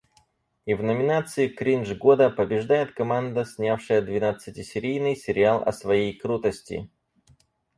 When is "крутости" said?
6.17-6.89